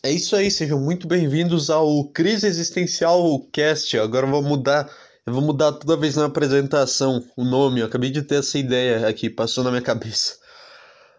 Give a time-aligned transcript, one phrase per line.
[0.00, 3.98] É isso aí, sejam muito bem-vindos ao Crise Existencial Cast.
[3.98, 4.88] Agora eu vou mudar,
[5.26, 7.80] eu vou mudar toda vez na apresentação o nome.
[7.80, 10.36] Eu acabei de ter essa ideia aqui, passou na minha cabeça.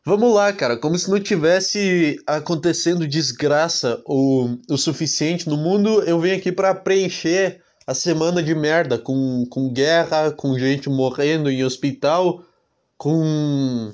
[0.06, 6.18] Vamos lá, cara, como se não tivesse acontecendo desgraça o, o suficiente no mundo, eu
[6.18, 11.66] venho aqui para preencher a semana de merda com, com guerra, com gente morrendo em
[11.66, 12.46] hospital,
[12.98, 13.92] com.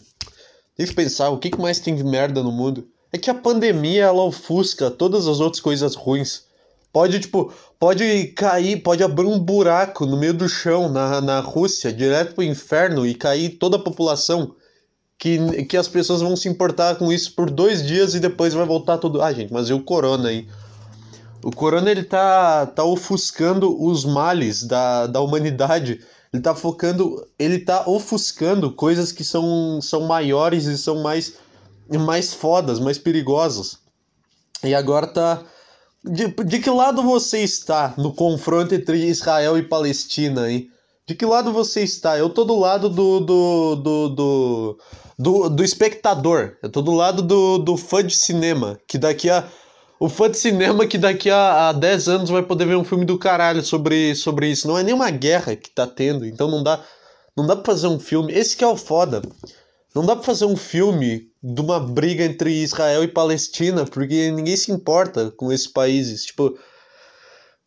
[0.78, 2.88] Deixa eu pensar, o que mais tem de merda no mundo?
[3.16, 6.44] É que a pandemia ela ofusca todas as outras coisas ruins.
[6.92, 11.94] Pode, tipo, pode cair, pode abrir um buraco no meio do chão na, na Rússia,
[11.94, 14.54] direto pro inferno, e cair toda a população.
[15.18, 18.66] Que, que as pessoas vão se importar com isso por dois dias e depois vai
[18.66, 19.22] voltar tudo.
[19.22, 20.46] Ah, gente, mas e o corona aí?
[21.42, 26.02] O corona ele tá, tá ofuscando os males da, da humanidade.
[26.34, 31.45] Ele tá focando, ele tá ofuscando coisas que são, são maiores e são mais
[31.92, 33.78] mais fodas, mais perigosas.
[34.64, 35.44] E agora tá.
[36.04, 40.70] De, de que lado você está no confronto entre Israel e Palestina, hein?
[41.08, 42.18] De que lado você está?
[42.18, 43.20] Eu tô do lado do.
[43.20, 43.76] do.
[43.76, 44.10] do.
[44.10, 44.78] do,
[45.18, 46.58] do, do espectador.
[46.64, 48.80] Eu tô do lado do, do fã de cinema.
[48.88, 49.48] Que daqui a.
[50.00, 53.06] O fã de cinema que daqui a, a 10 anos vai poder ver um filme
[53.06, 54.68] do caralho sobre, sobre isso.
[54.68, 56.84] Não é nenhuma guerra que tá tendo, então não dá.
[57.36, 58.34] Não dá pra fazer um filme.
[58.34, 59.22] Esse que é o foda.
[59.94, 64.58] Não dá pra fazer um filme de uma briga entre Israel e Palestina, porque ninguém
[64.58, 66.26] se importa com esses países.
[66.26, 66.58] Tipo,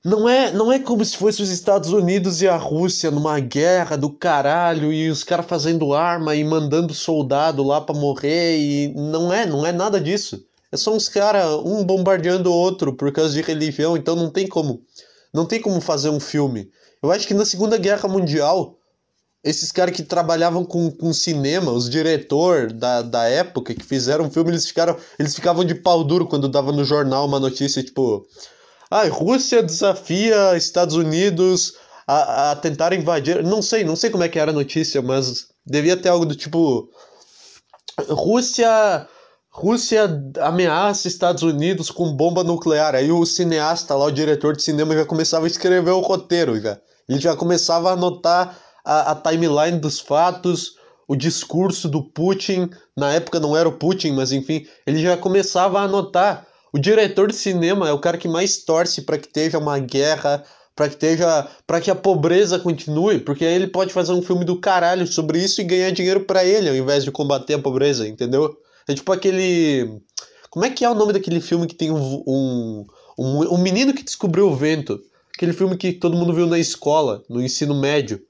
[0.04, 3.96] não é, não é como se fosse os Estados Unidos e a Rússia numa guerra
[3.96, 9.32] do caralho e os caras fazendo arma e mandando soldado lá para morrer e não
[9.32, 10.44] é, não é nada disso.
[10.72, 14.48] É só uns caras um bombardeando o outro por causa de religião, então não tem
[14.48, 14.82] como.
[15.32, 16.68] Não tem como fazer um filme.
[17.00, 18.77] Eu acho que na Segunda Guerra Mundial
[19.42, 24.30] esses caras que trabalhavam com, com cinema, os diretor da, da época que fizeram o
[24.30, 28.26] filme, eles ficaram eles ficavam de pau duro quando dava no jornal uma notícia tipo
[28.90, 31.74] ah, Rússia desafia Estados Unidos
[32.06, 33.44] a, a tentar invadir.
[33.44, 36.34] Não sei, não sei como é que era a notícia, mas devia ter algo do
[36.34, 36.88] tipo
[38.08, 39.06] Rússia
[39.50, 40.08] Rússia
[40.40, 42.94] ameaça Estados Unidos com bomba nuclear.
[42.94, 46.78] Aí o cineasta lá, o diretor de cinema, já começava a escrever o roteiro, já.
[47.08, 48.56] Ele já começava a anotar
[48.88, 50.76] a, a timeline dos fatos,
[51.06, 55.78] o discurso do Putin, na época não era o Putin, mas enfim, ele já começava
[55.78, 56.46] a anotar.
[56.72, 60.42] O diretor de cinema é o cara que mais torce para que esteja uma guerra,
[60.74, 64.44] para que esteja, para que a pobreza continue, porque aí ele pode fazer um filme
[64.44, 68.08] do caralho sobre isso e ganhar dinheiro para ele, ao invés de combater a pobreza,
[68.08, 68.56] entendeu?
[68.88, 70.00] É tipo aquele
[70.50, 72.86] como é que é o nome daquele filme que tem um, um,
[73.18, 74.98] um, um menino que descobriu o vento?
[75.34, 78.20] Aquele filme que todo mundo viu na escola, no ensino médio.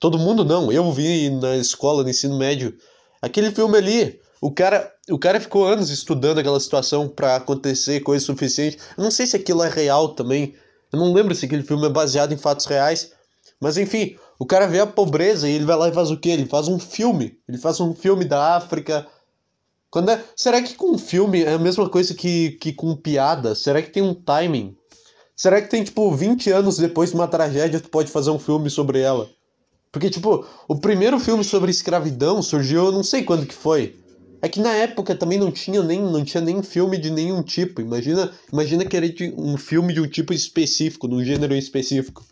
[0.00, 2.76] Todo mundo não, eu vi na escola, no ensino médio.
[3.20, 8.24] Aquele filme ali, o cara, o cara ficou anos estudando aquela situação para acontecer coisa
[8.24, 8.78] suficiente.
[8.96, 10.54] Eu não sei se aquilo é real também.
[10.92, 13.12] Eu não lembro se aquele filme é baseado em fatos reais.
[13.60, 16.30] Mas enfim, o cara vê a pobreza e ele vai lá e faz o quê?
[16.30, 17.36] Ele faz um filme.
[17.48, 19.04] Ele faz um filme da África.
[19.90, 20.24] Quando é...
[20.36, 23.56] Será que com filme é a mesma coisa que, que com piada?
[23.56, 24.76] Será que tem um timing?
[25.34, 28.70] Será que tem, tipo, 20 anos depois de uma tragédia, tu pode fazer um filme
[28.70, 29.28] sobre ela?
[29.90, 33.96] Porque, tipo, o primeiro filme sobre escravidão surgiu, eu não sei quando que foi.
[34.40, 37.80] É que na época também não tinha nem, não tinha nem filme de nenhum tipo.
[37.80, 42.24] Imagina, imagina querer um filme de um tipo específico, de um gênero específico.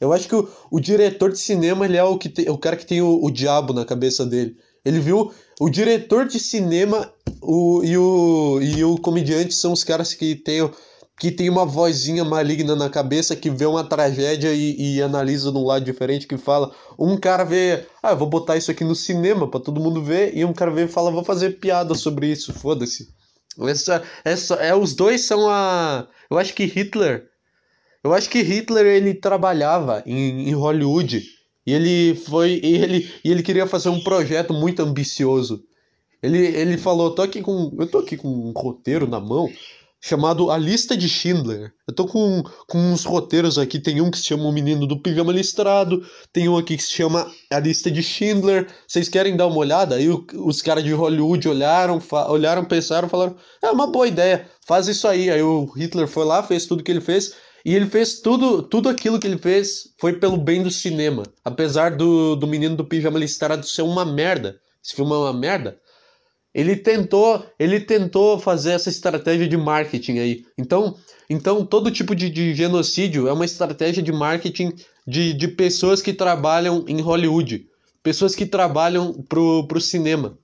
[0.00, 2.86] Eu acho que o, o diretor de cinema ele é o, que o cara que
[2.86, 4.56] tem o, o diabo na cabeça dele.
[4.84, 10.14] Ele viu o diretor de cinema o, e, o, e o comediante são os caras
[10.14, 10.70] que têm
[11.18, 15.64] que tem uma vozinha maligna na cabeça que vê uma tragédia e, e analisa num
[15.64, 16.72] lado diferente que fala.
[16.98, 20.44] Um cara vê, ah, vou botar isso aqui no cinema para todo mundo ver, e
[20.44, 23.08] um cara vê e fala, vou fazer piada sobre isso, foda-se.
[23.60, 26.08] Essa, essa, é, os dois são a.
[26.28, 27.28] Eu acho que Hitler.
[28.02, 31.22] Eu acho que Hitler ele trabalhava em, em Hollywood
[31.66, 35.64] e ele foi e ele, e ele queria fazer um projeto muito ambicioso.
[36.22, 39.48] Ele, ele falou, tô aqui com, eu tô aqui com um roteiro na mão
[40.04, 41.72] chamado A Lista de Schindler.
[41.88, 45.00] Eu tô com, com uns roteiros aqui, tem um que se chama O Menino do
[45.00, 48.66] Pijama Listrado, tem um aqui que se chama A Lista de Schindler.
[48.86, 49.94] Vocês querem dar uma olhada?
[49.94, 55.08] Aí os caras de Hollywood olharam, olharam, pensaram, falaram: "É uma boa ideia, faz isso
[55.08, 55.30] aí".
[55.30, 57.32] Aí o Hitler foi lá, fez tudo que ele fez.
[57.64, 61.22] E ele fez tudo, tudo aquilo que ele fez foi pelo bem do cinema.
[61.42, 64.60] Apesar do, do Menino do Pijama Listrado ser uma merda.
[64.84, 65.78] Esse filme é uma merda
[66.54, 70.44] ele tentou, ele tentou fazer essa estratégia de marketing aí.
[70.56, 70.96] Então,
[71.28, 74.72] então todo tipo de, de genocídio é uma estratégia de marketing
[75.06, 77.66] de, de pessoas que trabalham em Hollywood,
[78.02, 80.38] pessoas que trabalham pro, pro cinema.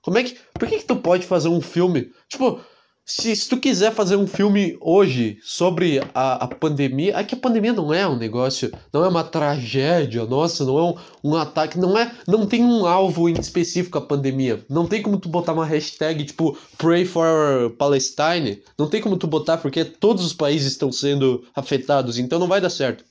[0.00, 2.12] Como é que, por que, que tu pode fazer um filme?
[2.28, 2.60] Tipo,
[3.08, 7.38] se, se tu quiser fazer um filme hoje sobre a, a pandemia, é que a
[7.38, 11.78] pandemia não é um negócio, não é uma tragédia, nossa, não é um, um ataque,
[11.78, 14.64] não é, não tem um alvo em específico a pandemia.
[14.68, 19.28] Não tem como tu botar uma hashtag tipo Pray for Palestine, não tem como tu
[19.28, 23.04] botar porque todos os países estão sendo afetados, então não vai dar certo.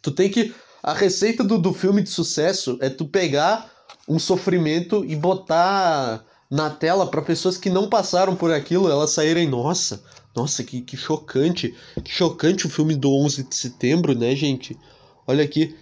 [0.00, 3.68] Tu tem que a receita do, do filme de sucesso é tu pegar
[4.08, 9.48] um sofrimento e botar na tela para pessoas que não passaram por aquilo, elas saírem,
[9.48, 10.02] nossa,
[10.34, 14.78] nossa, que, que chocante, que chocante o filme do 11 de setembro, né, gente?
[15.26, 15.74] Olha aqui.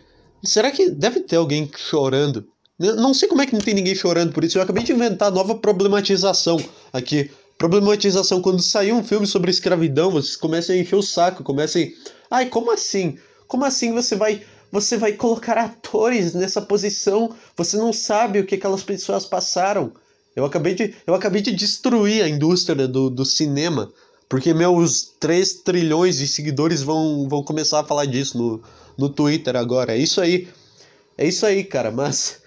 [0.43, 2.47] Será que deve ter alguém chorando?
[2.79, 4.59] Eu não sei como é que não tem ninguém chorando por isso.
[4.59, 6.59] Eu acabei de inventar nova problematização
[6.93, 7.31] aqui.
[7.59, 12.37] Problematização quando sair um filme sobre escravidão, vocês começam a encher o saco, começam a...
[12.37, 13.17] Ai, como assim?
[13.47, 17.33] Como assim você vai você vai colocar atores nessa posição?
[17.57, 19.93] Você não sabe o que aquelas pessoas passaram.
[20.35, 23.93] Eu acabei de, eu acabei de destruir a indústria do, do cinema,
[24.29, 28.63] porque meus 3 trilhões de seguidores vão, vão começar a falar disso no,
[28.99, 29.95] no Twitter agora.
[29.95, 30.49] É isso aí.
[31.17, 32.43] É isso aí, cara, mas.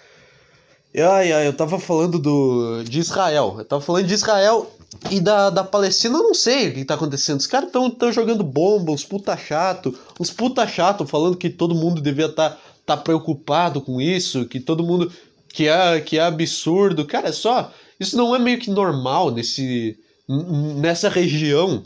[0.95, 3.56] Ai, ai, eu tava falando do, de Israel.
[3.60, 4.69] Eu tava falando de Israel
[5.12, 7.39] e da, da Palestina, eu não sei o que tá acontecendo.
[7.39, 9.98] Os caras tão, tão jogando bomba, uns puta chato.
[10.19, 14.60] Uns puta chato falando que todo mundo devia estar tá, tá preocupado com isso, que
[14.60, 15.12] todo mundo
[15.50, 17.06] que é, que é absurdo.
[17.06, 17.72] Cara, só.
[18.00, 19.98] Isso não é meio que normal nesse,
[20.28, 21.84] nessa região.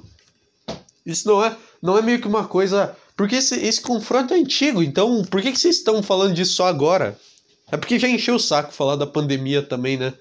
[1.05, 2.95] Isso não é, não é meio que uma coisa.
[3.15, 6.67] Porque esse, esse confronto é antigo, então por que, que vocês estão falando disso só
[6.67, 7.17] agora?
[7.71, 10.13] É porque já encheu o saco falar da pandemia também, né?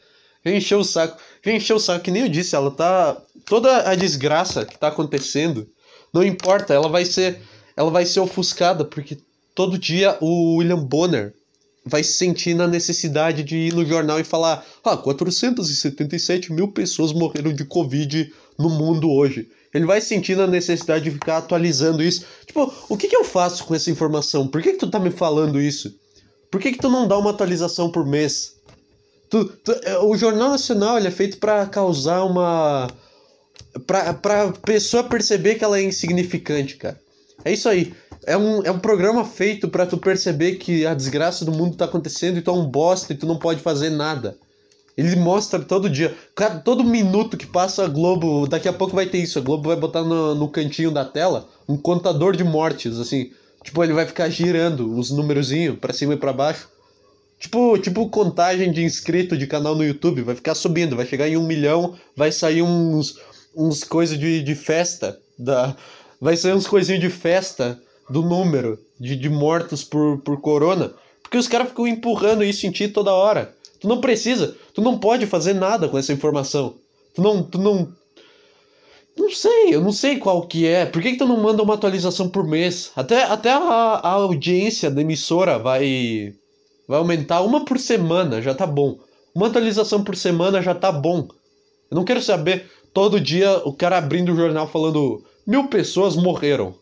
[0.44, 1.20] Já encheu o saco.
[1.44, 3.20] Já encheu o saco, que nem eu disse, ela tá.
[3.46, 5.68] Toda a desgraça que tá acontecendo,
[6.12, 7.40] não importa, ela vai ser.
[7.76, 9.18] Ela vai ser ofuscada, porque
[9.54, 11.34] todo dia o William Bonner
[11.90, 17.12] vai se sentir na necessidade de ir no jornal e falar: ah, 477 mil pessoas
[17.12, 19.48] morreram de Covid no mundo hoje.
[19.72, 22.24] Ele vai sentir na necessidade de ficar atualizando isso.
[22.46, 24.46] Tipo, o que, que eu faço com essa informação?
[24.48, 25.94] Por que, que tu tá me falando isso?
[26.50, 28.56] Por que, que tu não dá uma atualização por mês?
[29.28, 32.88] Tu, tu, é, o Jornal Nacional ele é feito para causar uma.
[33.86, 37.00] Pra, pra pessoa perceber que ela é insignificante, cara.
[37.44, 37.94] É isso aí.
[38.26, 41.86] É um, é um programa feito para tu perceber que a desgraça do mundo tá
[41.86, 44.36] acontecendo e tu é um bosta e tu não pode fazer nada.
[44.96, 46.14] Ele mostra todo dia.
[46.34, 49.38] Cara, todo minuto que passa a Globo, daqui a pouco vai ter isso.
[49.38, 53.30] A Globo vai botar no, no cantinho da tela um contador de mortes, assim.
[53.62, 56.68] Tipo, ele vai ficar girando os númerozinhos para cima e para baixo.
[57.38, 61.38] Tipo, tipo contagem de inscrito de canal no YouTube, vai ficar subindo, vai chegar em
[61.38, 63.18] um milhão, vai sair uns,
[63.56, 65.74] uns coisas de, de festa da,
[66.20, 70.92] vai sair uns coisinhos de festa do número de, de mortos por, por corona.
[71.22, 73.54] Porque os caras ficam empurrando isso em ti toda hora.
[73.80, 76.74] Tu não precisa, tu não pode fazer nada com essa informação.
[77.14, 77.88] Tu não, tu não,
[79.16, 80.84] não sei, eu não sei qual que é.
[80.84, 82.90] Por que, que tu não manda uma atualização por mês?
[82.94, 86.34] Até, até a, a audiência da emissora vai,
[86.86, 88.98] vai aumentar uma por semana, já tá bom.
[89.34, 91.28] Uma atualização por semana já tá bom.
[91.90, 96.74] Eu não quero saber todo dia o cara abrindo o jornal falando Mil pessoas morreram.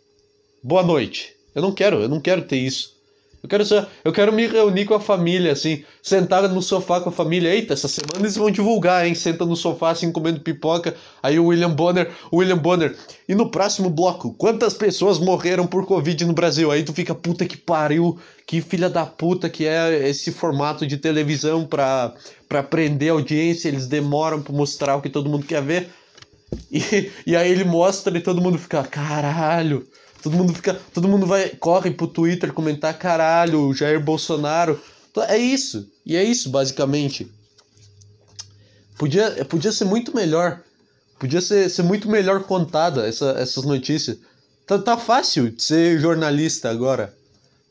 [0.63, 1.33] Boa noite.
[1.55, 2.99] Eu não quero, eu não quero ter isso.
[3.41, 7.09] Eu quero, ser, eu quero me reunir com a família, assim, sentada no sofá com
[7.09, 7.55] a família.
[7.55, 9.15] Eita, essa semana eles vão divulgar, hein?
[9.15, 10.97] Senta no sofá, assim, comendo pipoca.
[11.23, 12.97] Aí o William Bonner, o William Bonner.
[13.29, 16.73] E no próximo bloco, quantas pessoas morreram por Covid no Brasil?
[16.73, 20.97] Aí tu fica, puta que pariu, que filha da puta que é esse formato de
[20.97, 22.13] televisão pra,
[22.49, 23.69] pra prender a audiência.
[23.69, 25.89] Eles demoram pra mostrar o que todo mundo quer ver.
[26.71, 29.87] E, e aí ele mostra e todo mundo fica, caralho.
[30.23, 30.79] Todo mundo fica.
[30.93, 31.51] Todo mundo vai.
[31.51, 34.81] Corre pro Twitter comentar, caralho, Jair Bolsonaro.
[35.29, 35.91] É isso.
[36.05, 37.31] E é isso, basicamente.
[38.97, 40.61] Podia, podia ser muito melhor.
[41.19, 44.19] Podia ser, ser muito melhor contada essa, essas notícias.
[44.67, 47.15] Tá, tá fácil de ser jornalista agora.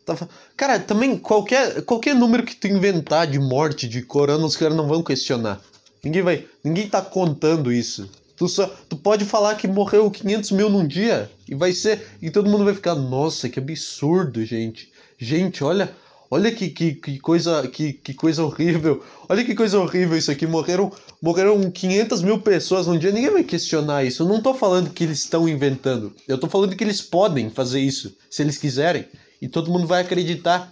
[0.06, 0.18] Tá,
[0.56, 4.88] cara, também qualquer, qualquer número que tu inventar de morte, de corona, os caras não
[4.88, 5.62] vão questionar.
[6.04, 6.46] Ninguém vai.
[6.64, 8.10] Ninguém tá contando isso.
[8.38, 12.08] Tu, só, tu pode falar que morreu 500 mil num dia e vai ser.
[12.22, 14.92] E todo mundo vai ficar, nossa, que absurdo, gente.
[15.18, 15.92] Gente, olha.
[16.30, 19.02] Olha que, que, que, coisa, que, que coisa horrível.
[19.30, 20.46] Olha que coisa horrível isso aqui.
[20.46, 20.92] Morreram,
[21.22, 23.12] morreram 500 mil pessoas num dia.
[23.12, 24.24] Ninguém vai questionar isso.
[24.24, 26.14] Eu não tô falando que eles estão inventando.
[26.28, 29.06] Eu tô falando que eles podem fazer isso, se eles quiserem.
[29.42, 30.72] E todo mundo vai acreditar.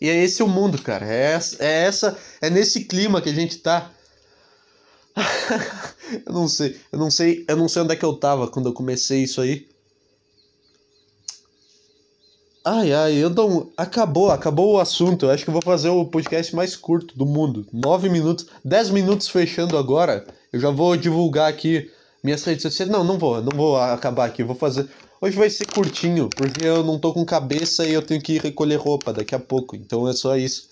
[0.00, 1.04] E é esse o mundo, cara.
[1.04, 3.90] É é essa, é nesse clima que a gente tá.
[6.26, 8.66] eu não sei, eu não sei, eu não sei onde é que eu tava quando
[8.66, 9.66] eu comecei isso aí.
[12.66, 13.70] Ai, ai, eu não.
[13.76, 15.26] Acabou, acabou o assunto.
[15.26, 17.66] Eu acho que eu vou fazer o podcast mais curto do mundo.
[17.70, 20.26] Nove minutos, dez minutos fechando agora.
[20.50, 21.90] Eu já vou divulgar aqui
[22.22, 22.90] minhas redes sociais.
[22.90, 24.42] Não, não vou, não vou acabar aqui.
[24.42, 24.88] Vou fazer.
[25.20, 28.76] Hoje vai ser curtinho, porque eu não tô com cabeça e eu tenho que recolher
[28.76, 29.76] roupa daqui a pouco.
[29.76, 30.70] Então é só isso.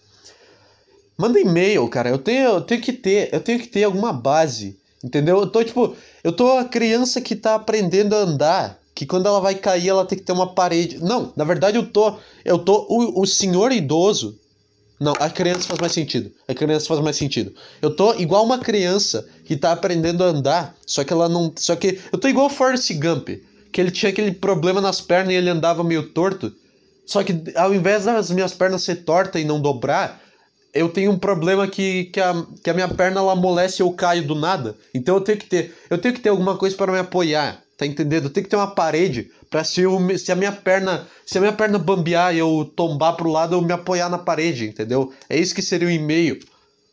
[1.19, 2.09] Manda e-mail, cara.
[2.09, 4.81] Eu tenho, eu tenho que ter, eu tenho que ter alguma base.
[5.03, 5.41] Entendeu?
[5.41, 9.41] Eu tô tipo, eu tô a criança que tá aprendendo a andar, que quando ela
[9.41, 10.99] vai cair ela tem que ter uma parede.
[11.03, 14.39] Não, na verdade eu tô, eu tô o, o senhor idoso.
[15.01, 16.31] Não, a criança faz mais sentido.
[16.47, 17.53] A criança faz mais sentido.
[17.81, 21.75] Eu tô igual uma criança que tá aprendendo a andar, só que ela não, só
[21.75, 23.29] que eu tô igual o Forrest Gump,
[23.73, 26.55] que ele tinha aquele problema nas pernas e ele andava meio torto.
[27.05, 30.23] Só que ao invés das minhas pernas ser tortas e não dobrar,
[30.75, 33.93] eu tenho um problema que, que, a, que a minha perna ela amolece e eu
[33.93, 34.77] caio do nada.
[34.95, 37.85] Então eu tenho que ter, eu tenho que ter alguma coisa para me apoiar, tá
[37.85, 38.25] entendendo?
[38.25, 39.83] Eu tenho que ter uma parede para se,
[40.19, 43.61] se a minha perna, se a minha perna bambear e eu tombar pro lado, eu
[43.61, 45.13] me apoiar na parede, entendeu?
[45.29, 46.41] É isso que seria o e-mail.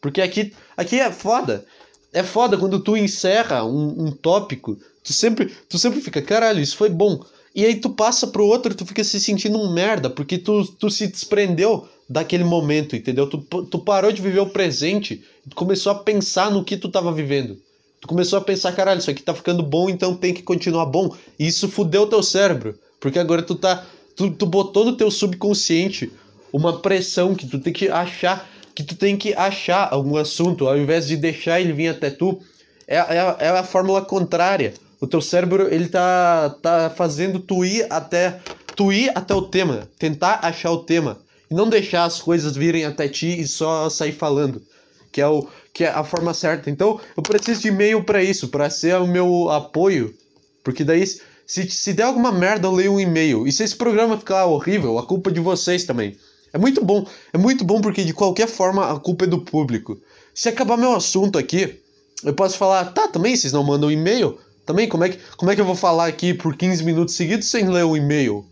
[0.01, 1.65] Porque aqui, aqui é foda.
[2.11, 6.75] É foda quando tu encerra um, um tópico, tu sempre, tu sempre fica, caralho, isso
[6.75, 7.23] foi bom.
[7.59, 10.89] E aí tu passa pro outro tu fica se sentindo um merda, porque tu, tu
[10.89, 13.27] se desprendeu daquele momento, entendeu?
[13.27, 17.11] Tu, tu parou de viver o presente, tu começou a pensar no que tu tava
[17.11, 17.57] vivendo.
[17.99, 21.13] Tu começou a pensar, caralho, isso aqui tá ficando bom, então tem que continuar bom.
[21.37, 23.85] E isso fudeu teu cérebro, porque agora tu tá
[24.15, 26.09] tu, tu botou no teu subconsciente
[26.53, 30.77] uma pressão que tu tem que achar, que tu tem que achar algum assunto, ao
[30.77, 32.39] invés de deixar ele vir até tu.
[32.87, 34.73] É, é, é a fórmula contrária.
[34.99, 38.39] O teu cérebro, ele tá, tá fazendo tu ir até
[38.75, 41.19] tu ir até o tema, tentar achar o tema
[41.51, 44.61] e não deixar as coisas virem até ti e só sair falando,
[45.11, 46.69] que é o que é a forma certa.
[46.69, 50.13] Então, eu preciso de e-mail para isso, para ser o meu apoio,
[50.63, 51.05] porque daí
[51.49, 53.47] se, se der alguma merda, eu leio um e-mail.
[53.47, 56.15] E se esse programa ficar horrível, a culpa é de vocês também.
[56.53, 59.99] É muito bom, é muito bom porque de qualquer forma a culpa é do público.
[60.33, 61.81] Se acabar meu assunto aqui,
[62.23, 64.37] eu posso falar, tá, também vocês não mandam e-mail?
[64.69, 67.47] Também, como é, que, como é que eu vou falar aqui por 15 minutos seguidos
[67.47, 68.45] sem ler o e-mail?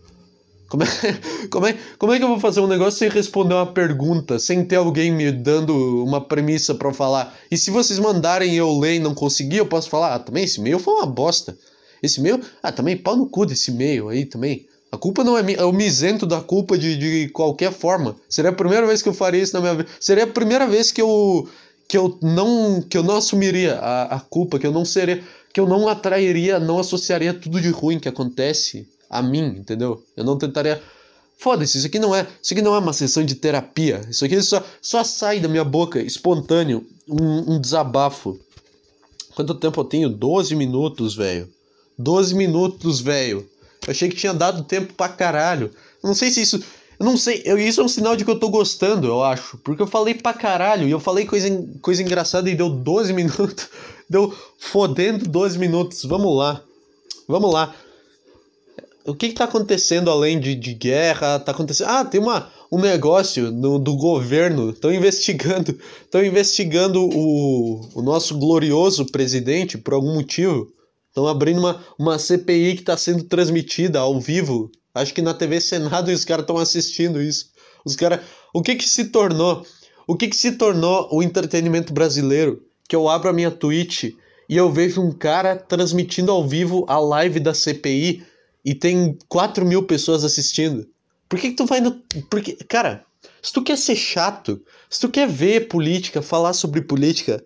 [0.67, 0.88] Como é,
[1.51, 4.65] como, é, como é que eu vou fazer um negócio sem responder uma pergunta, sem
[4.65, 7.38] ter alguém me dando uma premissa para falar?
[7.51, 10.59] E se vocês mandarem eu ler e não conseguir, eu posso falar, ah, também esse
[10.59, 11.55] e-mail foi uma bosta.
[12.01, 14.65] Esse e-mail, ah, também pau no cu desse e-mail aí também.
[14.91, 18.15] A culpa não é minha, eu me isento da culpa de, de qualquer forma.
[18.27, 19.89] Seria a primeira vez que eu faria isso na minha vida.
[20.00, 21.47] Seria a primeira vez que eu
[21.88, 25.24] que eu não que eu não assumiria a, a culpa, que eu não seria
[25.58, 30.04] que eu não atrairia, não associaria tudo de ruim que acontece a mim, entendeu?
[30.16, 30.80] Eu não tentaria.
[31.40, 32.28] Foda-se, isso aqui não é.
[32.40, 34.02] Isso aqui não é uma sessão de terapia.
[34.08, 38.40] Isso aqui só, só sai da minha boca, espontâneo, um, um desabafo.
[39.34, 40.10] Quanto tempo eu tenho?
[40.10, 41.50] 12 minutos, velho.
[41.98, 43.40] 12 minutos, velho.
[43.88, 45.72] Eu achei que tinha dado tempo pra caralho.
[46.04, 46.64] Não sei se isso.
[47.00, 49.58] Eu não sei, eu, isso é um sinal de que eu tô gostando, eu acho.
[49.60, 51.48] Porque eu falei pra caralho e eu falei coisa,
[51.82, 53.70] coisa engraçada e deu 12 minutos.
[54.10, 56.04] Deu fodendo 12 minutos.
[56.06, 56.62] Vamos lá.
[57.27, 57.75] Vamos lá.
[59.06, 61.39] O que está acontecendo além de, de guerra?
[61.39, 61.88] Tá acontecendo.
[61.88, 64.72] Ah, tem uma, um negócio no, do governo.
[64.72, 65.77] Estão investigando.
[66.04, 70.72] Estão investigando o, o nosso glorioso presidente por algum motivo.
[71.10, 74.72] Estão abrindo uma, uma CPI que está sendo transmitida ao vivo.
[74.98, 77.51] Acho que na TV Senado os caras estão assistindo isso.
[77.86, 78.22] Os caras.
[78.54, 79.66] O que que se tornou?
[80.08, 82.68] O que que se tornou o entretenimento brasileiro?
[82.88, 84.16] que eu abro a minha Twitch
[84.50, 88.25] e eu vejo um cara transmitindo ao vivo a live da CPI
[88.63, 90.88] e tem 4 mil pessoas assistindo.
[91.27, 92.01] Por que, que tu vai no.
[92.30, 93.06] Porque, cara,
[93.42, 97.44] se tu quer ser chato, se tu quer ver política, falar sobre política,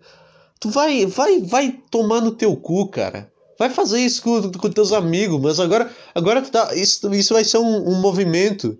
[0.59, 3.30] tu vai, vai, vai tomar no teu cu, cara.
[3.61, 7.59] Vai fazer isso com, com teus amigos, mas agora, agora tá, isso, isso vai ser
[7.59, 8.75] um, um movimento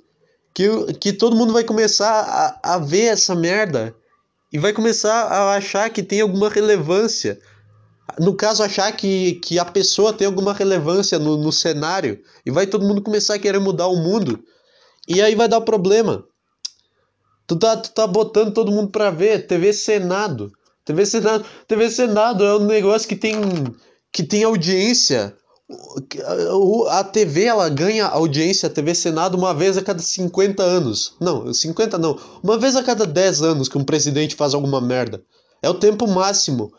[0.56, 3.96] que, que todo mundo vai começar a, a ver essa merda
[4.52, 7.40] e vai começar a achar que tem alguma relevância.
[8.18, 12.20] No caso, achar que, que a pessoa tem alguma relevância no, no cenário.
[12.44, 14.44] E vai todo mundo começar a querer mudar o mundo.
[15.08, 16.26] E aí vai dar problema.
[17.46, 19.46] Tu tá, tu tá botando todo mundo pra ver.
[19.46, 20.52] TV Senado.
[20.84, 23.36] TV Senado, TV Senado é um negócio que tem,
[24.12, 25.36] que tem audiência
[26.90, 31.14] a TV ela ganha audiência, a TV Senado, uma vez a cada 50 anos.
[31.20, 32.20] Não, 50 não.
[32.44, 35.24] Uma vez a cada 10 anos que um presidente faz alguma merda.
[35.62, 36.74] É o tempo máximo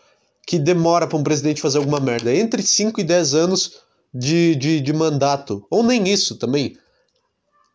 [0.46, 2.34] que demora para um presidente fazer alguma merda.
[2.34, 3.72] Entre 5 e 10 anos
[4.12, 5.64] de, de, de mandato.
[5.70, 6.76] Ou nem isso também.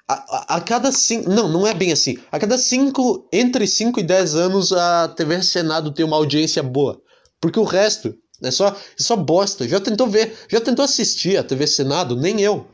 [0.08, 0.14] A,
[0.54, 1.30] a, a cada 5.
[1.30, 2.18] Não, não é bem assim.
[2.32, 3.30] A cada 5.
[3.32, 7.02] Entre 5 e 10 anos a TV Senado tem uma audiência boa.
[7.40, 9.68] Porque o resto é só, é só bosta.
[9.68, 12.16] Já tentou ver, já tentou assistir a TV Senado?
[12.16, 12.68] Nem eu.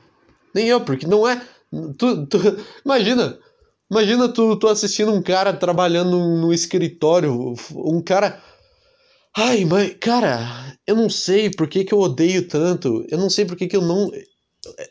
[0.53, 1.41] Nem eu, porque não é.
[1.97, 2.37] Tu, tu,
[2.85, 3.37] imagina,
[3.89, 8.41] imagina tu, tu assistindo um cara trabalhando no escritório, um cara.
[9.35, 13.05] Ai, mas, cara, eu não sei por que, que eu odeio tanto.
[13.09, 14.11] Eu não sei por que, que eu não.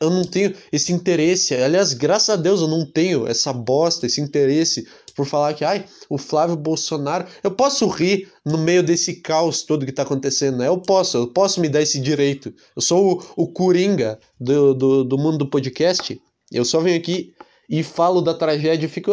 [0.00, 1.54] Eu não tenho esse interesse.
[1.54, 5.84] Aliás, graças a Deus eu não tenho essa bosta, esse interesse por falar que, ai,
[6.08, 7.26] o Flávio Bolsonaro.
[7.42, 10.68] Eu posso rir no meio desse caos todo que tá acontecendo, né?
[10.68, 12.52] Eu posso, eu posso me dar esse direito.
[12.76, 16.20] Eu sou o, o Coringa do, do, do mundo do podcast.
[16.50, 17.34] Eu só venho aqui
[17.68, 19.12] e falo da tragédia e fico.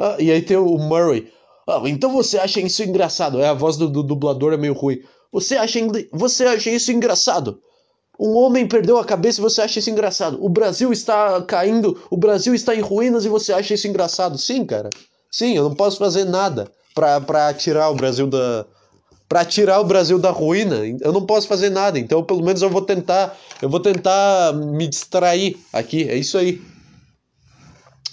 [0.00, 1.28] Ah, e aí tem o Murray.
[1.68, 3.40] Ah, então você acha isso engraçado?
[3.40, 5.00] É, a voz do, do dublador é meio ruim.
[5.32, 5.80] Você acha,
[6.12, 7.60] você acha isso engraçado?
[8.18, 10.44] Um homem perdeu a cabeça e você acha isso engraçado.
[10.44, 14.36] O Brasil está caindo, o Brasil está em ruínas e você acha isso engraçado.
[14.36, 14.90] Sim, cara.
[15.30, 18.66] Sim, eu não posso fazer nada pra tirar o Brasil da.
[19.28, 20.80] Pra tirar o Brasil da ruína.
[21.00, 21.98] Eu não posso fazer nada.
[21.98, 23.38] Então, pelo menos eu vou tentar.
[23.60, 26.08] Eu vou tentar me distrair aqui.
[26.08, 26.60] É isso aí.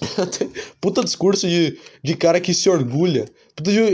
[0.81, 3.25] puta discurso de, de cara que se orgulha.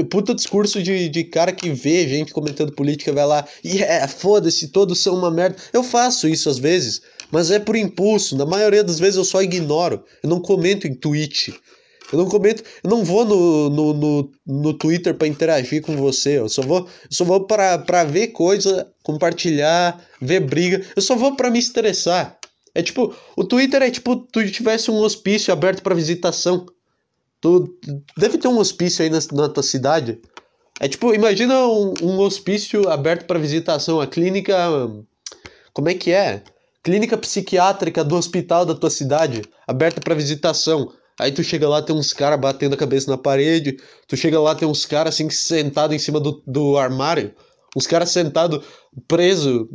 [0.09, 4.69] Puta, discurso de, de cara que vê gente comentando política, vai lá, e yeah, foda-se,
[4.69, 5.55] todos são uma merda.
[5.71, 7.01] Eu faço isso às vezes,
[7.31, 8.35] mas é por impulso.
[8.35, 10.03] Na maioria das vezes eu só ignoro.
[10.23, 11.53] Eu não comento em tweet.
[12.11, 16.39] Eu não comento, eu não vou no, no, no, no Twitter para interagir com você.
[16.39, 20.85] Eu só vou, eu só vou para ver coisa, compartilhar, ver briga.
[20.95, 22.37] Eu só vou para me estressar.
[22.73, 26.65] É tipo, o Twitter é tipo tu tivesse um hospício aberto para visitação.
[27.41, 27.75] Tu
[28.15, 30.19] deve ter um hospício aí na, na tua cidade.
[30.79, 34.55] É tipo, imagina um, um hospício aberto para visitação, a clínica.
[35.73, 36.43] Como é que é?
[36.83, 40.91] Clínica psiquiátrica do hospital da tua cidade, aberta para visitação.
[41.19, 43.77] Aí tu chega lá, tem uns caras batendo a cabeça na parede.
[44.07, 47.33] Tu chega lá, tem uns caras assim sentados em cima do, do armário.
[47.75, 48.65] Uns caras sentados,
[49.07, 49.69] preso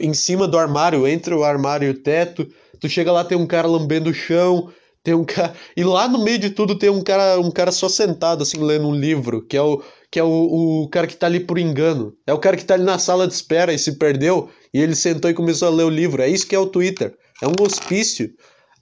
[0.00, 2.48] em cima do armário, entre o armário e o teto.
[2.80, 4.70] Tu chega lá, tem um cara lambendo o chão,
[5.02, 5.54] tem um cara.
[5.76, 8.88] E lá no meio de tudo tem um cara, um cara só sentado, assim, lendo
[8.88, 9.82] um livro, que é o.
[10.10, 12.12] Que é o, o cara que tá ali por engano.
[12.26, 14.48] É o cara que tá ali na sala de espera e se perdeu.
[14.74, 16.20] E ele sentou e começou a ler o livro.
[16.20, 17.14] É isso que é o Twitter.
[17.40, 18.28] É um hospício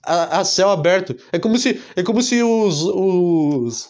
[0.03, 1.15] a, a céu aberto.
[1.31, 3.89] É como se, é como se os, os,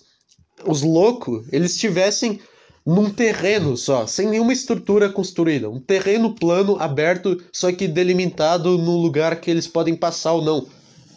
[0.66, 2.42] os loucos eles tivessem
[2.86, 5.70] num terreno só, sem nenhuma estrutura construída.
[5.70, 10.68] Um terreno plano, aberto, só que delimitado no lugar que eles podem passar ou não.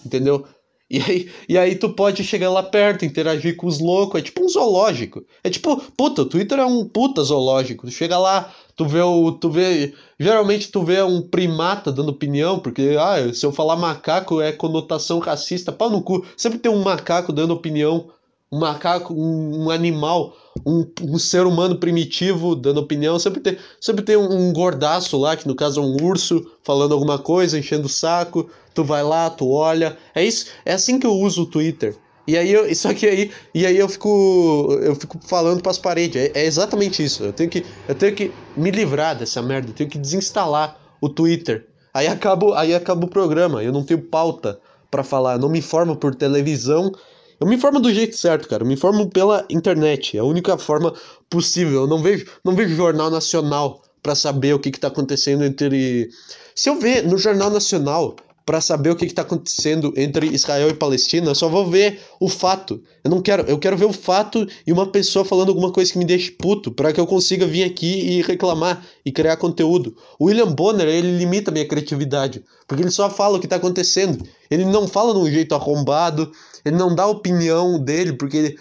[0.05, 0.47] Entendeu?
[0.93, 4.45] E aí, e aí tu pode chegar lá perto, interagir com os loucos, é tipo
[4.45, 5.25] um zoológico.
[5.43, 7.87] É tipo, puta, o Twitter é um puta zoológico.
[7.87, 9.33] Tu chega lá, tu vê o.
[9.33, 9.95] Tu vê.
[10.21, 15.19] Geralmente tu vê um primata dando opinião, porque ah, se eu falar macaco é conotação
[15.19, 16.27] racista, pau no cu.
[16.37, 18.11] Sempre tem um macaco dando opinião
[18.53, 20.37] um macaco, um, um animal,
[20.67, 25.35] um, um, ser humano primitivo dando opinião, sempre tem, sempre tem um, um, gordaço lá,
[25.35, 29.31] que no caso é um urso, falando alguma coisa, enchendo o saco, tu vai lá,
[29.31, 29.97] tu olha.
[30.15, 31.97] É isso, é assim que eu uso o Twitter.
[32.27, 35.79] E aí eu, só que aí, e aí eu fico, eu fico falando para as
[35.79, 36.21] paredes.
[36.21, 37.25] É, é, exatamente isso.
[37.25, 39.71] Eu tenho que, eu tenho que me livrar dessa merda.
[39.71, 41.67] Eu tenho que desinstalar o Twitter.
[41.95, 43.63] Aí acabo, aí acaba o programa.
[43.63, 44.61] Eu não tenho pauta
[44.91, 45.35] para falar.
[45.35, 46.93] Eu não me informo por televisão
[47.43, 48.63] eu me informo do jeito certo, cara.
[48.63, 50.17] Eu me informo pela internet.
[50.17, 50.95] É a única forma
[51.29, 51.81] possível.
[51.81, 56.09] Eu não vejo, não vejo jornal nacional para saber o que, está acontecendo entre.
[56.55, 60.75] Se eu ver no jornal nacional para saber o que está acontecendo entre Israel e
[60.75, 62.83] Palestina, eu só vou ver o fato.
[63.05, 65.99] Eu não quero, eu quero ver o fato e uma pessoa falando alguma coisa que
[65.99, 69.97] me deixe puto, para que eu consiga vir aqui e reclamar e criar conteúdo.
[70.19, 73.57] O William Bonner, ele limita a minha criatividade, porque ele só fala o que está
[73.57, 74.25] acontecendo.
[74.51, 76.31] Ele não fala de um jeito arrombado,
[76.65, 78.57] ele não dá a opinião dele, porque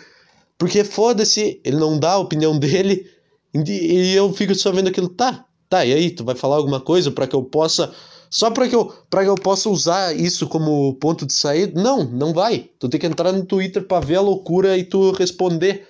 [0.57, 3.07] porque foda-se, ele não dá a opinião dele.
[3.51, 5.43] E eu fico só vendo aquilo, tá?
[5.67, 7.91] Tá, e aí, tu vai falar alguma coisa para que eu possa
[8.31, 11.79] só para que eu para que eu possa usar isso como ponto de saída?
[11.79, 12.69] Não, não vai.
[12.79, 15.85] Tu tem que entrar no Twitter para ver a loucura e tu responder.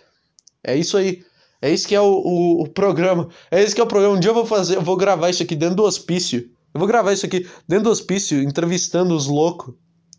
[0.64, 1.24] É isso aí.
[1.62, 3.30] É isso que é o, o, o, programa.
[3.52, 4.16] É isso que é o programa.
[4.16, 6.50] Um dia eu vou fazer, eu vou gravar isso aqui dentro do hospício.
[6.74, 9.76] Eu vou gravar isso aqui dentro do hospício, entrevistando os loucos.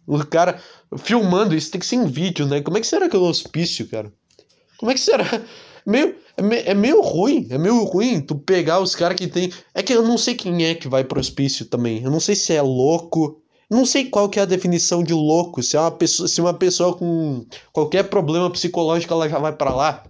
[0.07, 0.61] O cara
[0.99, 2.61] filmando isso tem que ser em vídeo, né?
[2.61, 4.13] Como é que será que é o hospício, cara?
[4.79, 5.25] Como é que será?
[5.87, 9.53] Meio, é, é meio ruim, é meio ruim tu pegar os caras que tem.
[9.75, 12.03] É que eu não sei quem é que vai pro hospício também.
[12.03, 13.41] Eu não sei se é louco.
[13.69, 15.63] Não sei qual que é a definição de louco.
[15.63, 19.75] Se é uma pessoa, se uma pessoa com qualquer problema psicológico ela já vai para
[19.75, 20.05] lá.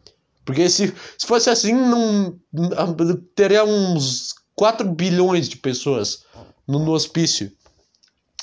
[0.45, 2.37] Porque se, se fosse assim, não
[3.35, 6.25] teria uns 4 bilhões de pessoas
[6.67, 7.53] no, no hospício.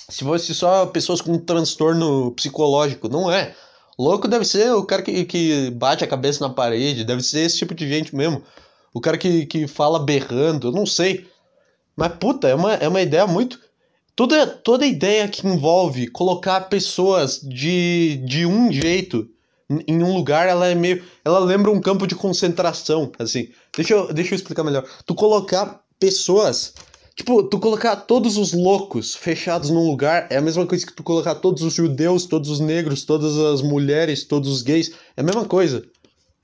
[0.10, 3.56] Se fosse só pessoas com transtorno psicológico, não é.
[3.99, 7.57] Louco deve ser o cara que, que bate a cabeça na parede, deve ser esse
[7.57, 8.41] tipo de gente mesmo.
[8.93, 11.27] O cara que, que fala berrando, eu não sei.
[11.97, 13.59] Mas, puta, é uma, é uma ideia muito.
[14.15, 19.29] Toda, toda ideia que envolve colocar pessoas de, de um jeito
[19.69, 21.03] em um lugar, ela é meio.
[21.23, 23.49] Ela lembra um campo de concentração, assim.
[23.75, 24.85] Deixa eu, deixa eu explicar melhor.
[25.05, 26.73] Tu colocar pessoas.
[27.19, 31.03] Tipo, tu colocar todos os loucos fechados num lugar é a mesma coisa que tu
[31.03, 34.93] colocar todos os judeus, todos os negros, todas as mulheres, todos os gays.
[35.17, 35.84] É a mesma coisa.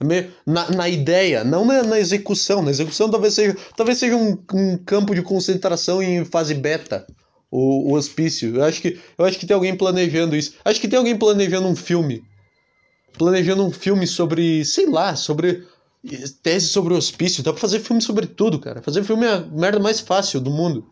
[0.02, 2.62] É na, na ideia, não na, na execução.
[2.62, 7.08] Na execução talvez seja, talvez seja um, um campo de concentração em fase beta
[7.50, 8.54] o, o hospício.
[8.58, 10.56] Eu acho, que, eu acho que tem alguém planejando isso.
[10.66, 12.22] Acho que tem alguém planejando um filme.
[13.18, 15.64] Planejando um filme sobre, sei lá, sobre
[16.42, 17.44] tese sobre o hospício.
[17.44, 18.82] Dá pra fazer filme sobre tudo, cara.
[18.82, 20.86] Fazer filme é a merda mais fácil do mundo.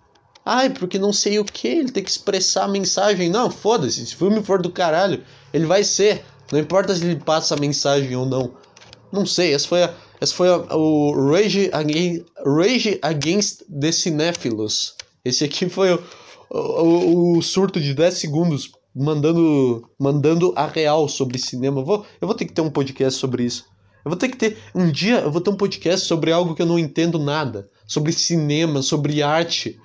[0.45, 3.30] Ai, porque não sei o que, ele tem que expressar a mensagem.
[3.30, 5.23] Não, foda-se, se o filme for do caralho,
[5.54, 6.26] ele vai ser.
[6.52, 8.54] Não importa se ele passa a mensagem ou não.
[9.12, 14.95] Não sei, essa foi, a, essa foi a, o Rage Against, Rage Against the Cinéphilos.
[15.23, 16.04] Esse aqui foi o,
[16.49, 21.84] o, o surto de 10 segundos mandando mandando a real sobre cinema.
[21.84, 23.65] Vou, eu vou ter que ter um podcast sobre isso.
[24.04, 24.58] Eu vou ter que ter.
[24.74, 27.70] Um dia eu vou ter um podcast sobre algo que eu não entendo nada.
[27.88, 29.80] Sobre cinema, sobre arte.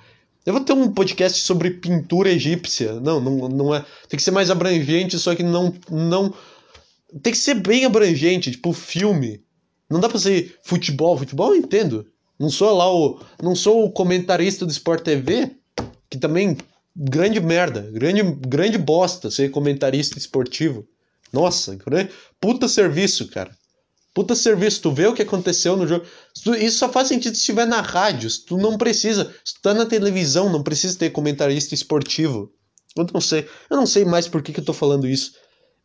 [0.45, 2.95] Eu vou ter um podcast sobre pintura egípcia.
[3.01, 3.85] Não, não, não é.
[4.09, 5.75] Tem que ser mais abrangente, só que não.
[5.91, 6.33] não
[7.23, 9.43] Tem que ser bem abrangente, tipo filme.
[9.91, 11.17] Não dá pra ser futebol.
[11.17, 12.07] Futebol eu entendo.
[12.39, 13.21] Não sou lá o.
[13.43, 15.59] Não sou o comentarista do Sport TV
[16.11, 16.57] que também
[16.97, 20.87] grande merda, grande, grande bosta ser comentarista esportivo.
[21.33, 21.77] Nossa,
[22.41, 23.55] puta serviço, cara.
[24.19, 26.05] Puta serviço, tu vê o que aconteceu no jogo.
[26.59, 28.29] Isso só faz sentido se estiver na rádio.
[28.49, 29.33] Tu não precisa.
[29.45, 32.51] Se tu tá na televisão, não precisa ter comentarista esportivo.
[32.97, 33.47] Eu não sei.
[33.71, 35.35] Eu não sei mais por que, que eu tô falando isso.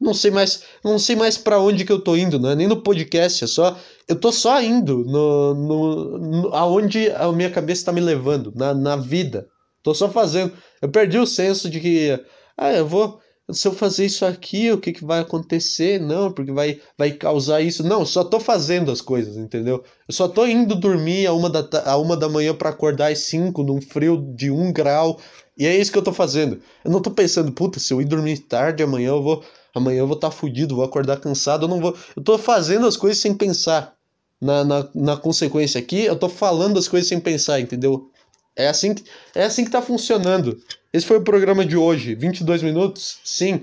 [0.02, 0.64] Não sei mais.
[0.84, 3.46] Não sei mais para onde que eu tô indo, não é nem no podcast, é
[3.46, 3.78] só.
[4.08, 8.74] Eu tô só indo no, no, no aonde a minha cabeça tá me levando, na,
[8.74, 9.48] na vida.
[9.84, 10.52] Tô só fazendo.
[10.82, 12.20] Eu perdi o senso de que,
[12.58, 13.20] ah, eu vou.
[13.52, 16.00] Se eu fazer isso aqui, o que, que vai acontecer?
[16.00, 17.84] Não, porque vai, vai causar isso.
[17.84, 19.84] Não, só tô fazendo as coisas, entendeu?
[20.08, 23.20] Eu só tô indo dormir a uma da, a uma da manhã para acordar às
[23.20, 25.20] 5, num frio de um grau.
[25.58, 26.62] E é isso que eu tô fazendo.
[26.86, 29.44] Eu não tô pensando, puta, se eu ir dormir tarde amanhã eu vou.
[29.76, 31.98] Amanhã eu vou estar tá fudido, vou acordar cansado, eu não vou.
[32.16, 33.94] Eu tô fazendo as coisas sem pensar.
[34.40, 38.10] Na, na, na consequência aqui, eu tô falando as coisas sem pensar, entendeu?
[38.56, 39.04] É assim que,
[39.34, 40.58] é assim que tá funcionando.
[40.94, 42.14] Esse foi o programa de hoje.
[42.14, 43.18] 22 minutos?
[43.24, 43.62] Sim.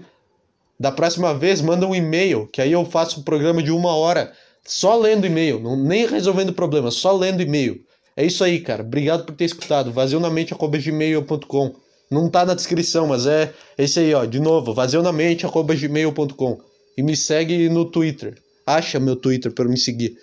[0.79, 4.33] Da próxima vez, manda um e-mail, que aí eu faço um programa de uma hora
[4.65, 7.81] só lendo e-mail, não, nem resolvendo problema, só lendo e-mail.
[8.17, 8.83] É isso aí, cara.
[8.83, 9.93] Obrigado por ter escutado.
[9.93, 11.75] vazionamente.gmail.com
[12.11, 14.25] Não tá na descrição, mas é esse aí, ó.
[14.25, 16.61] De novo, vazionamente.gmail.com
[16.97, 18.37] E me segue no Twitter.
[18.67, 20.19] Acha meu Twitter para me seguir.